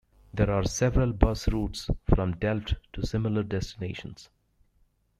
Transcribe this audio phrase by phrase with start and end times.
[0.33, 4.31] There are several bus routes from Delft to similar destinations.